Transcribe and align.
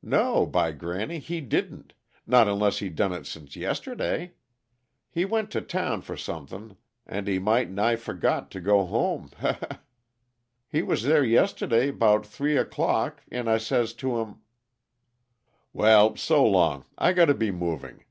"No, 0.00 0.46
by 0.46 0.72
granny! 0.72 1.18
he 1.18 1.42
didn't 1.42 1.92
not 2.26 2.48
unless 2.48 2.78
he 2.78 2.88
done 2.88 3.12
it 3.12 3.26
since 3.26 3.56
yest'day. 3.56 4.32
He 5.10 5.26
went 5.26 5.50
to 5.50 5.60
town 5.60 6.00
for 6.00 6.16
suthin, 6.16 6.78
and 7.06 7.28
he 7.28 7.38
might' 7.38 7.68
nigh 7.70 7.96
forgot 7.96 8.50
to 8.52 8.60
go 8.62 8.86
home 8.86 9.32
he 9.38 9.48
he! 9.52 9.58
He 10.78 10.82
was 10.82 11.02
there 11.02 11.22
yest'day 11.22 11.90
about 11.90 12.24
three 12.24 12.56
o'clock, 12.56 13.22
an' 13.30 13.48
I 13.48 13.58
says 13.58 13.92
to 14.00 14.18
him" 14.18 14.36
"Well, 15.74 16.16
so 16.16 16.42
long; 16.42 16.86
I 16.96 17.12
got 17.12 17.26
to, 17.26 17.34
be 17.34 17.50
moving." 17.50 18.04